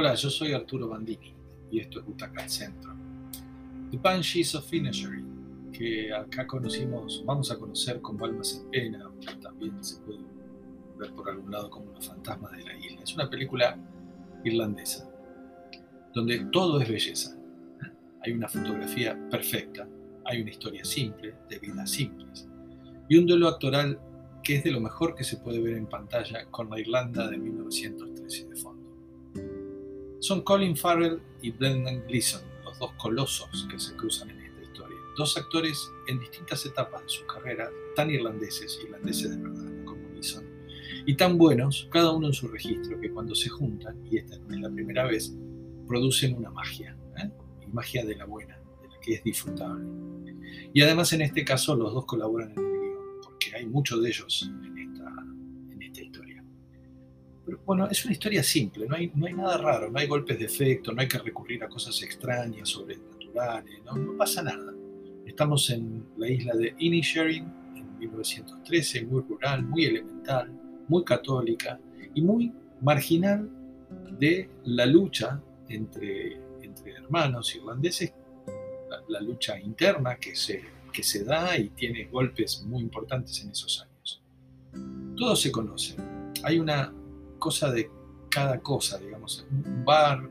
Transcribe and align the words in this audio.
Hola, 0.00 0.14
yo 0.14 0.30
soy 0.30 0.54
Arturo 0.54 0.88
Bandini 0.88 1.34
y 1.70 1.78
esto 1.78 2.00
es 2.00 2.06
Butaca 2.06 2.48
Centro. 2.48 2.96
The 3.90 3.98
Banshees 3.98 4.54
of 4.54 4.72
Inisherin, 4.72 5.70
que 5.74 6.10
acá 6.10 6.46
conocimos, 6.46 7.22
vamos 7.26 7.50
a 7.50 7.58
conocer 7.58 8.00
como 8.00 8.24
Almas 8.24 8.62
en 8.64 8.70
Pena, 8.70 9.10
que 9.20 9.34
también 9.42 9.84
se 9.84 10.00
puede 10.00 10.20
ver 10.96 11.12
por 11.12 11.28
algún 11.28 11.50
lado 11.50 11.68
como 11.68 11.92
los 11.92 12.08
fantasmas 12.08 12.52
de 12.52 12.64
la 12.64 12.78
isla. 12.78 13.02
Es 13.02 13.12
una 13.12 13.28
película 13.28 13.76
irlandesa, 14.42 15.06
donde 16.14 16.46
todo 16.46 16.80
es 16.80 16.88
belleza. 16.88 17.36
Hay 18.24 18.32
una 18.32 18.48
fotografía 18.48 19.18
perfecta, 19.28 19.86
hay 20.24 20.40
una 20.40 20.50
historia 20.50 20.82
simple, 20.82 21.34
de 21.50 21.58
vidas 21.58 21.90
simples, 21.90 22.48
y 23.06 23.18
un 23.18 23.26
duelo 23.26 23.48
actoral 23.48 24.00
que 24.42 24.56
es 24.56 24.64
de 24.64 24.70
lo 24.70 24.80
mejor 24.80 25.14
que 25.14 25.24
se 25.24 25.36
puede 25.36 25.60
ver 25.60 25.76
en 25.76 25.86
pantalla 25.86 26.46
con 26.46 26.70
la 26.70 26.80
Irlanda 26.80 27.28
de 27.28 27.36
1913 27.36 28.48
de 28.48 28.56
fondo. 28.56 28.79
Son 30.20 30.42
Colin 30.42 30.76
Farrell 30.76 31.18
y 31.40 31.50
Brendan 31.50 32.06
Gleeson, 32.06 32.42
los 32.62 32.78
dos 32.78 32.92
colosos 32.98 33.66
que 33.70 33.80
se 33.80 33.96
cruzan 33.96 34.28
en 34.30 34.40
esta 34.42 34.62
historia. 34.62 34.96
Dos 35.16 35.34
actores 35.38 35.90
en 36.08 36.20
distintas 36.20 36.64
etapas 36.66 37.02
de 37.02 37.08
su 37.08 37.26
carrera, 37.26 37.70
tan 37.96 38.10
irlandeses, 38.10 38.78
irlandeses 38.84 39.30
de 39.30 39.42
verdad, 39.42 39.84
como 39.86 40.08
Gleeson, 40.10 40.44
y 41.06 41.16
tan 41.16 41.38
buenos, 41.38 41.88
cada 41.90 42.12
uno 42.12 42.26
en 42.26 42.34
su 42.34 42.48
registro, 42.48 43.00
que 43.00 43.10
cuando 43.10 43.34
se 43.34 43.48
juntan, 43.48 43.96
y 44.10 44.18
esta 44.18 44.38
no 44.38 44.54
es 44.54 44.60
la 44.60 44.70
primera 44.70 45.06
vez, 45.06 45.34
producen 45.88 46.36
una 46.36 46.50
magia, 46.50 46.94
¿eh? 47.16 47.30
y 47.62 47.66
magia 47.72 48.04
de 48.04 48.14
la 48.14 48.26
buena, 48.26 48.58
de 48.82 48.88
la 48.88 49.00
que 49.00 49.14
es 49.14 49.24
disfrutable. 49.24 49.86
Y 50.74 50.82
además 50.82 51.14
en 51.14 51.22
este 51.22 51.46
caso 51.46 51.74
los 51.74 51.94
dos 51.94 52.04
colaboran 52.04 52.52
en 52.52 52.58
el 52.58 52.70
guion, 52.72 53.20
porque 53.24 53.56
hay 53.56 53.64
muchos 53.64 54.02
de 54.02 54.08
ellos 54.10 54.42
en. 54.42 54.79
Pero 57.50 57.62
bueno, 57.66 57.88
es 57.90 58.04
una 58.04 58.12
historia 58.12 58.44
simple, 58.44 58.86
no 58.86 58.94
hay, 58.94 59.10
no 59.12 59.26
hay 59.26 59.32
nada 59.32 59.58
raro, 59.58 59.90
no 59.90 59.98
hay 59.98 60.06
golpes 60.06 60.38
de 60.38 60.44
efecto, 60.44 60.92
no 60.92 61.00
hay 61.00 61.08
que 61.08 61.18
recurrir 61.18 61.64
a 61.64 61.68
cosas 61.68 62.00
extrañas, 62.00 62.68
sobrenaturales, 62.68 63.82
no, 63.84 63.96
no 63.96 64.16
pasa 64.16 64.40
nada. 64.40 64.72
Estamos 65.26 65.68
en 65.70 66.04
la 66.16 66.30
isla 66.30 66.54
de 66.54 66.76
Inisherin 66.78 67.52
en 67.74 67.98
1913, 67.98 69.04
muy 69.04 69.22
rural, 69.22 69.64
muy 69.64 69.84
elemental, 69.84 70.48
muy 70.86 71.02
católica 71.02 71.80
y 72.14 72.22
muy 72.22 72.52
marginal 72.82 73.50
de 74.16 74.48
la 74.66 74.86
lucha 74.86 75.42
entre, 75.68 76.38
entre 76.62 76.92
hermanos 76.92 77.52
irlandeses 77.56 78.12
la, 79.08 79.20
lucha 79.20 79.58
interna 79.58 80.18
que 80.18 80.36
se, 80.36 80.62
que 80.92 81.02
se 81.02 81.24
da 81.24 81.58
y 81.58 81.70
tiene 81.70 82.04
golpes 82.04 82.62
muy 82.62 82.80
importantes 82.80 83.42
en 83.42 83.50
esos 83.50 83.84
años. 83.84 84.22
Todos 85.16 85.40
se 85.40 85.50
conocen. 85.50 85.96
Hay 86.44 86.60
una 86.60 86.92
cosa 87.40 87.72
de 87.72 87.90
cada 88.30 88.60
cosa, 88.60 88.98
digamos, 88.98 89.44
un 89.50 89.84
bar, 89.84 90.30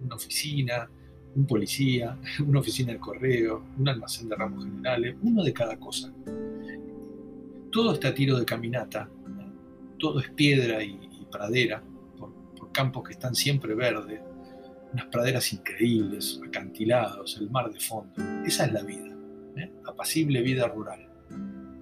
una 0.00 0.14
oficina, 0.14 0.88
un 1.34 1.46
policía, 1.46 2.16
una 2.46 2.60
oficina 2.60 2.92
de 2.92 3.00
correo, 3.00 3.64
un 3.76 3.88
almacén 3.88 4.28
de 4.28 4.36
ramos 4.36 4.64
generales, 4.64 5.16
uno 5.22 5.42
de 5.42 5.52
cada 5.52 5.76
cosa. 5.76 6.12
Todo 7.72 7.94
está 7.94 8.08
a 8.08 8.14
tiro 8.14 8.38
de 8.38 8.44
caminata, 8.44 9.08
todo 9.98 10.20
es 10.20 10.30
piedra 10.30 10.82
y, 10.82 11.26
pradera, 11.30 11.82
por, 12.18 12.72
campos 12.72 13.04
que 13.04 13.12
están 13.12 13.34
siempre 13.34 13.74
verdes, 13.74 14.20
unas 14.92 15.06
praderas 15.06 15.52
increíbles, 15.52 16.40
acantilados, 16.44 17.36
el 17.40 17.50
mar 17.50 17.70
de 17.72 17.80
fondo. 17.80 18.12
Esa 18.44 18.66
es 18.66 18.72
la 18.72 18.82
vida, 18.82 19.16
¿eh? 19.56 19.72
apacible 19.86 20.42
vida 20.42 20.66
rural. 20.66 21.09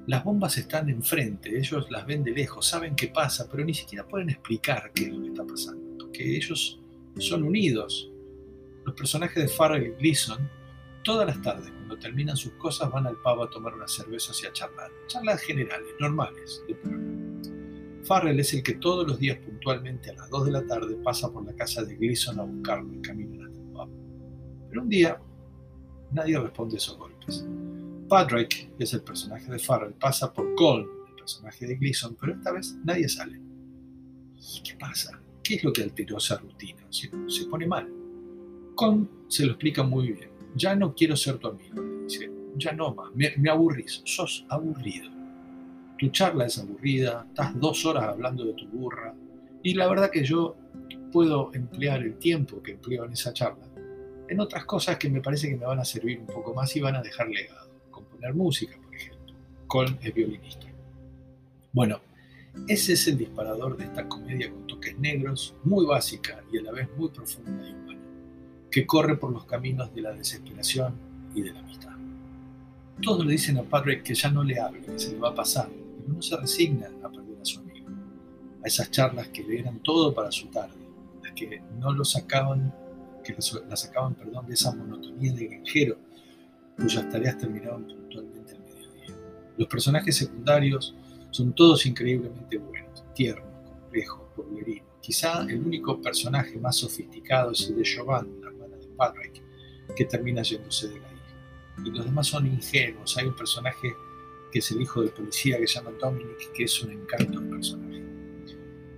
Las 0.09 0.25
bombas 0.25 0.57
están 0.57 0.89
enfrente, 0.89 1.59
ellos 1.59 1.91
las 1.91 2.07
ven 2.07 2.25
de 2.25 2.31
lejos, 2.31 2.67
saben 2.67 2.97
qué 2.97 3.09
pasa, 3.09 3.47
pero 3.51 3.63
ni 3.63 3.75
siquiera 3.75 4.09
pueden 4.09 4.31
explicar 4.31 4.91
qué 4.95 5.05
es 5.05 5.11
lo 5.11 5.21
que 5.21 5.29
está 5.29 5.45
pasando, 5.45 5.99
porque 5.99 6.35
ellos 6.35 6.81
son 7.19 7.43
unidos. 7.43 8.11
Los 8.87 8.95
personajes 8.95 9.43
de 9.43 9.49
Farrell 9.51 9.89
y 9.89 9.91
Gleason, 10.01 10.49
todas 11.05 11.27
las 11.27 11.43
tardes, 11.43 11.71
cuando 11.73 11.99
terminan 11.99 12.39
sus 12.39 12.53
cosas, 12.53 12.91
van 12.91 13.07
al 13.07 13.19
pavo 13.19 13.43
a 13.43 13.51
tomar 13.51 13.75
unas 13.75 13.93
cervezas 13.93 14.43
y 14.43 14.47
a 14.47 14.53
charlar. 14.55 14.91
Charlas 15.09 15.43
generales, 15.43 15.91
normales, 16.01 16.65
de 16.67 18.05
Farrell 18.07 18.41
es 18.41 18.55
el 18.55 18.63
que 18.63 18.77
todos 18.77 19.07
los 19.07 19.19
días 19.19 19.37
puntualmente 19.45 20.09
a 20.09 20.15
las 20.15 20.31
2 20.31 20.47
de 20.47 20.53
la 20.53 20.67
tarde 20.67 20.97
pasa 21.05 21.31
por 21.31 21.45
la 21.45 21.53
casa 21.53 21.85
de 21.85 21.95
Gleason 21.97 22.41
a 22.41 22.45
buscarlo 22.45 22.91
en 22.95 23.03
camino 23.03 23.45
hasta 23.45 23.61
el 23.61 23.67
pub. 23.67 23.91
Pero 24.71 24.81
un 24.81 24.89
día 24.89 25.21
nadie 26.13 26.41
responde 26.41 26.77
a 26.77 26.79
esos 26.79 26.97
golpes. 26.97 27.45
Patrick, 28.09 28.77
que 28.77 28.85
es 28.85 28.93
el 28.95 29.03
personaje 29.03 29.51
de 29.51 29.59
Farrell, 29.59 29.95
pasa 29.95 30.33
por 30.33 30.55
Cole, 30.55 30.87
el 31.09 31.15
personaje 31.15 31.67
de 31.67 31.77
Gleason, 31.77 32.17
pero 32.21 32.35
esta 32.35 32.53
vez 32.53 32.77
nadie 32.85 33.09
sale. 33.09 33.41
¿Y 34.37 34.63
qué 34.63 34.75
pasa? 34.79 35.21
¿Qué 35.43 35.57
es 35.57 35.65
lo 35.65 35.73
que 35.73 35.83
alteró 35.83 36.19
esa 36.19 36.39
rutina? 36.39 36.83
Se, 36.91 37.11
se 37.29 37.47
pone 37.47 37.67
mal. 37.67 37.89
Cole 38.75 39.07
se 39.29 39.45
lo 39.45 39.53
explica 39.53 39.83
muy 39.83 40.13
bien. 40.13 40.31
Ya 40.55 40.75
no 40.75 40.95
quiero 40.95 41.17
ser 41.17 41.39
tu 41.39 41.49
amigo, 41.49 41.83
dice. 42.05 42.31
Ya 42.57 42.73
no 42.73 42.95
más, 42.95 43.15
me, 43.15 43.35
me 43.37 43.51
aburrís, 43.51 44.03
sos 44.05 44.45
aburrido 44.49 45.19
tu 45.99 46.09
charla 46.11 46.47
es 46.47 46.59
aburrida, 46.59 47.27
estás 47.29 47.59
dos 47.59 47.85
horas 47.85 48.05
hablando 48.05 48.45
de 48.45 48.53
tu 48.55 48.69
burra, 48.69 49.15
y 49.63 49.75
la 49.75 49.89
verdad 49.89 50.11
que 50.11 50.25
yo 50.25 50.57
puedo 51.13 51.53
emplear 51.53 52.03
el 52.03 52.19
tiempo 52.19 52.63
que 52.63 52.73
empleo 52.73 53.05
en 53.05 53.13
esa 53.13 53.33
charla 53.33 53.67
en 54.29 54.41
otras 54.41 54.67
cosas 54.67 54.99
que 54.99 55.09
me 55.09 55.23
parece 55.23 55.49
que 55.49 55.57
me 55.57 55.65
van 55.65 55.81
a 55.81 55.85
servir 55.85 56.21
un 56.21 56.27
poco 56.27 56.53
más 56.55 56.77
y 56.77 56.81
van 56.81 56.97
a 56.97 57.03
dejar 57.03 57.29
legado. 57.29 57.68
Componer 58.19 58.35
música, 58.35 58.77
por 58.83 58.95
ejemplo. 58.95 59.35
Colm 59.69 59.97
es 60.03 60.13
violinista. 60.15 60.67
Bueno, 61.73 62.01
ese 62.67 62.95
es 62.95 63.07
el 63.07 63.17
disparador 63.17 63.77
de 63.77 63.85
esta 63.85 64.09
comedia 64.09 64.51
con 64.51 64.67
toques 64.67 64.99
negros, 64.99 65.55
muy 65.63 65.87
básica 65.87 66.43
y 66.53 66.59
a 66.59 66.63
la 66.63 66.73
vez 66.73 66.89
muy 66.97 67.11
profunda 67.11 67.65
y 67.69 67.73
humana, 67.73 68.01
que 68.71 68.87
corre 68.87 69.17
por 69.17 69.31
los 69.31 69.45
caminos 69.45 69.95
de 69.95 70.03
la 70.03 70.13
desesperación 70.13 70.95
y 71.33 71.43
de 71.43 71.53
la 71.53 71.61
amistad. 71.61 71.93
Todos 73.01 73.25
le 73.25 73.33
dicen 73.33 73.59
a 73.59 73.63
Patrick 73.63 74.03
que 74.03 74.15
ya 74.15 74.31
no 74.31 74.43
le 74.43 74.59
hable, 74.59 74.81
que 74.81 74.99
se 74.99 75.13
le 75.13 75.19
va 75.19 75.29
a 75.29 75.35
pasar, 75.35 75.69
no 76.09 76.21
se 76.21 76.37
resigna 76.37 76.89
a 77.05 77.09
perder 77.09 77.41
a 77.41 77.45
su 77.45 77.61
amigo, 77.61 77.89
a 78.65 78.67
esas 78.67 78.91
charlas 78.91 79.29
que 79.29 79.45
le 79.45 79.61
eran 79.61 79.79
todo 79.81 80.13
para 80.13 80.33
su 80.33 80.49
tarde, 80.49 80.75
las 81.23 81.33
que 81.35 81.63
no 81.79 81.93
lo 81.93 82.05
sacaban, 82.05 82.75
que 83.23 83.37
la 83.69 83.77
sacaban, 83.77 84.15
perdón, 84.15 84.49
de 84.49 84.55
esa 84.55 84.75
monotonía 84.75 85.33
de 85.33 85.47
granjero, 85.47 85.99
cuyas 86.79 87.09
tareas 87.11 87.37
terminaban 87.39 87.87
puntualmente 87.87 88.55
al 88.55 88.61
mediodía. 88.63 89.17
Los 89.57 89.69
personajes 89.69 90.17
secundarios 90.17 90.95
son 91.31 91.53
todos 91.55 91.85
increíblemente 91.87 92.59
buenos, 92.59 93.05
tiernos, 93.15 93.69
complejos, 93.69 94.23
pueblerinos. 94.35 94.89
Quizá 95.01 95.43
el 95.43 95.61
único 95.61 96.01
personaje 96.01 96.59
más 96.59 96.77
sofisticado 96.77 97.53
es 97.53 97.69
el 97.69 97.77
de 97.77 97.89
Jovan, 97.97 98.29
la 98.41 98.49
hermana 98.49 98.77
de 98.77 98.87
Patrick, 98.89 99.43
que 99.97 100.05
termina 100.05 100.43
yéndose 100.43 100.89
de 100.89 101.01
la 101.01 101.07
isla. 101.13 101.85
Y 101.85 101.91
los 101.91 102.05
demás 102.05 102.27
son 102.27 102.47
ingenuos. 102.47 103.17
Hay 103.17 103.27
un 103.27 103.37
personaje 103.37 103.95
que 104.53 104.59
es 104.59 104.71
el 104.71 104.83
hijo 104.83 105.03
del 105.03 105.11
policía 105.11 105.59
que 105.59 105.67
se 105.67 105.75
llama 105.75 105.91
Dominic, 106.01 106.53
que 106.55 106.65
es 106.65 106.83
un 106.83 106.93
encanto 106.93 107.41
de 107.41 107.51
personaje. 107.51 108.03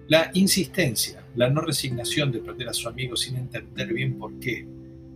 La 0.08 0.30
insistencia, 0.34 1.24
la 1.36 1.48
no 1.50 1.60
resignación 1.60 2.32
de 2.32 2.41
perder 2.41 2.68
a 2.68 2.72
su 2.72 2.88
amigo 2.88 3.16
sin 3.16 3.36
entender 3.36 3.92
bien 3.92 4.18
por 4.18 4.38
qué, 4.41 4.66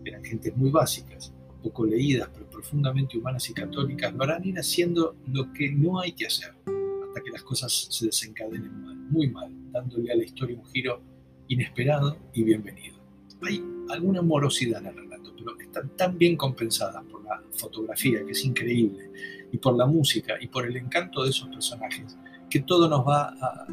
eran 0.04 0.22
gentes 0.22 0.56
muy 0.56 0.70
básicas, 0.70 1.32
poco 1.64 1.86
leídas, 1.86 2.28
pero 2.32 2.48
profundamente 2.50 3.16
humanas 3.16 3.48
y 3.48 3.54
católicas, 3.54 4.12
lo 4.12 4.22
harán 4.22 4.44
ir 4.44 4.58
haciendo 4.58 5.16
lo 5.26 5.50
que 5.54 5.72
no 5.72 5.98
hay 5.98 6.12
que 6.12 6.26
hacer, 6.26 6.50
hasta 6.50 7.22
que 7.25 7.30
las 7.30 7.42
cosas 7.42 7.88
se 7.91 8.06
desencadenen 8.06 8.82
mal, 8.82 8.97
muy 8.97 9.28
mal, 9.30 9.50
dándole 9.72 10.12
a 10.12 10.16
la 10.16 10.25
historia 10.25 10.58
un 10.58 10.66
giro 10.66 11.00
inesperado 11.48 12.19
y 12.34 12.42
bienvenido. 12.42 12.97
Hay 13.42 13.64
alguna 13.88 14.20
morosidad 14.20 14.82
en 14.82 14.88
el 14.88 14.97
relato, 14.97 15.32
pero 15.36 15.58
están 15.58 15.88
tan 15.97 16.19
bien 16.19 16.36
compensadas 16.36 17.02
por 17.04 17.25
la 17.25 17.42
fotografía, 17.52 18.22
que 18.26 18.32
es 18.32 18.44
increíble, 18.44 19.10
y 19.50 19.56
por 19.56 19.75
la 19.75 19.86
música 19.86 20.34
y 20.38 20.48
por 20.48 20.66
el 20.66 20.76
encanto 20.76 21.25
de 21.25 21.31
esos 21.31 21.48
personajes, 21.48 22.19
que 22.50 22.60
todo 22.60 22.91
nos 22.91 23.06
va 23.06 23.28
a, 23.40 23.67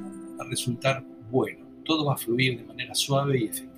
resultar 0.49 1.03
bueno, 1.29 1.65
todo 1.83 2.05
va 2.05 2.13
a 2.13 2.17
fluir 2.17 2.57
de 2.57 2.63
manera 2.63 2.95
suave 2.95 3.39
y 3.41 3.44
efectiva. 3.45 3.70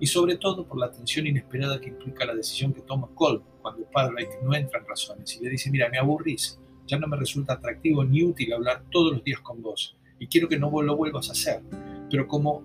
Y 0.00 0.06
sobre 0.06 0.36
todo 0.36 0.66
por 0.66 0.78
la 0.78 0.86
atención 0.86 1.26
inesperada 1.26 1.80
que 1.80 1.88
implica 1.88 2.24
la 2.24 2.34
decisión 2.34 2.72
que 2.72 2.82
toma 2.82 3.08
Cole 3.14 3.40
cuando 3.62 3.84
Patrick 3.90 4.30
no 4.42 4.54
entra 4.54 4.80
en 4.80 4.86
razones 4.86 5.36
y 5.36 5.44
le 5.44 5.50
dice, 5.50 5.70
mira, 5.70 5.88
me 5.88 5.98
aburrís, 5.98 6.58
ya 6.86 6.98
no 6.98 7.06
me 7.06 7.16
resulta 7.16 7.54
atractivo 7.54 8.04
ni 8.04 8.22
útil 8.22 8.52
hablar 8.52 8.84
todos 8.90 9.12
los 9.12 9.24
días 9.24 9.40
con 9.40 9.60
vos 9.60 9.96
y 10.18 10.26
quiero 10.26 10.48
que 10.48 10.58
no 10.58 10.70
lo 10.82 10.96
vuelvas 10.96 11.28
a 11.28 11.32
hacer. 11.32 11.62
Pero 12.10 12.26
como, 12.26 12.62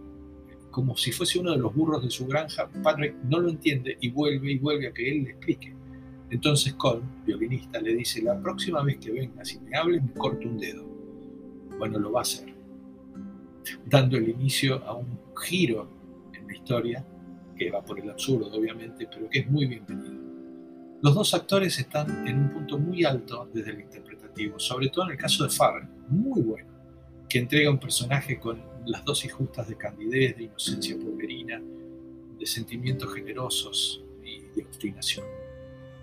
como 0.72 0.96
si 0.98 1.12
fuese 1.12 1.40
uno 1.40 1.52
de 1.52 1.58
los 1.58 1.74
burros 1.74 2.04
de 2.04 2.10
su 2.10 2.26
granja, 2.26 2.70
Patrick 2.82 3.16
no 3.24 3.40
lo 3.40 3.50
entiende 3.50 3.98
y 4.00 4.10
vuelve 4.10 4.52
y 4.52 4.60
vuelve 4.60 4.88
a 4.88 4.94
que 4.94 5.10
él 5.10 5.24
le 5.24 5.30
explique. 5.32 5.74
Entonces 6.30 6.74
Colm, 6.74 7.04
violinista, 7.26 7.80
le 7.80 7.94
dice, 7.96 8.22
la 8.22 8.40
próxima 8.42 8.82
vez 8.84 8.98
que 8.98 9.12
vengas 9.12 9.54
y 9.54 9.60
me 9.60 9.78
hables, 9.78 10.04
me 10.04 10.14
corto 10.14 10.48
un 10.48 10.58
dedo. 10.58 10.84
Bueno, 11.78 12.00
lo 12.00 12.12
va 12.12 12.20
a 12.20 12.24
hacer, 12.24 12.54
dando 13.86 14.18
el 14.18 14.30
inicio 14.30 14.84
a 14.86 14.96
un 14.96 15.20
giro 15.36 15.88
en 16.34 16.48
la 16.48 16.56
historia, 16.56 17.06
que 17.56 17.72
va 17.72 17.84
por 17.84 18.00
el 18.00 18.10
absurdo, 18.10 18.52
obviamente, 18.52 19.08
pero 19.12 19.30
que 19.30 19.40
es 19.40 19.50
muy 19.50 19.66
bienvenido. 19.66 20.22
Los 21.02 21.16
dos 21.16 21.34
actores 21.34 21.78
están 21.80 22.28
en 22.28 22.40
un 22.40 22.50
punto 22.50 22.78
muy 22.78 23.04
alto 23.04 23.50
desde 23.54 23.72
el 23.72 23.82
interpretativo, 23.82 24.60
sobre 24.60 24.90
todo 24.90 25.06
en 25.06 25.12
el 25.12 25.18
caso 25.18 25.44
de 25.44 25.50
Farrell, 25.50 25.88
muy 26.08 26.42
bueno, 26.42 26.70
que 27.30 27.40
entrega 27.40 27.70
un 27.70 27.80
personaje 27.80 28.40
con 28.40 28.64
las 28.86 29.04
dosis 29.04 29.32
justas 29.34 29.68
de 29.68 29.76
candidez, 29.76 30.38
de 30.38 30.44
inocencia 30.44 30.98
puberina, 30.98 31.62
de 32.40 32.46
sentimientos 32.46 33.14
generosos 33.14 34.04
y 34.24 34.42
de 34.56 34.64
obstinación. 34.66 35.26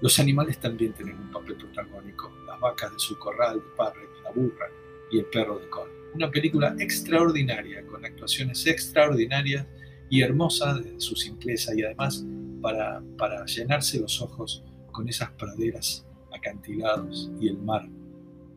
Los 0.00 0.18
animales 0.18 0.58
también 0.58 0.92
tienen 0.94 1.18
un 1.18 1.30
papel 1.30 1.56
protagónico, 1.56 2.32
las 2.46 2.58
vacas 2.60 2.92
de 2.92 2.98
su 2.98 3.18
corral 3.18 3.56
de 3.56 3.76
Parre, 3.76 4.08
la 4.24 4.30
burra 4.32 4.66
y 5.10 5.18
el 5.18 5.26
perro 5.26 5.58
de 5.58 5.68
Cole. 5.68 5.92
Una 6.14 6.30
película 6.30 6.74
extraordinaria, 6.78 7.86
con 7.86 8.04
actuaciones 8.04 8.66
extraordinarias 8.66 9.66
y 10.10 10.22
hermosas 10.22 10.84
de 10.84 11.00
su 11.00 11.16
simpleza 11.16 11.74
y 11.74 11.82
además 11.82 12.24
para, 12.60 13.00
para 13.16 13.46
llenarse 13.46 13.98
los 13.98 14.20
ojos 14.20 14.62
con 14.90 15.08
esas 15.08 15.30
praderas, 15.30 16.04
acantilados 16.32 17.30
y 17.40 17.48
el 17.48 17.56
mar 17.56 17.88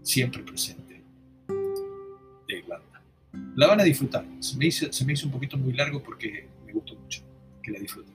siempre 0.01 0.43
presente 0.43 1.03
de 2.47 2.57
Irlanda. 2.57 3.01
La 3.55 3.67
van 3.67 3.79
a 3.79 3.83
disfrutar. 3.83 4.25
Se 4.39 4.57
me, 4.57 4.65
hizo, 4.65 4.91
se 4.91 5.05
me 5.05 5.13
hizo 5.13 5.27
un 5.27 5.31
poquito 5.31 5.57
muy 5.57 5.73
largo 5.73 6.01
porque 6.01 6.47
me 6.65 6.73
gustó 6.73 6.95
mucho. 6.95 7.21
Que 7.61 7.71
la 7.71 7.79
disfruten. 7.79 8.12